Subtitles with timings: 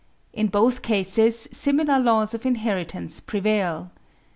[0.33, 3.91] In both cases similar laws of inheritance prevail.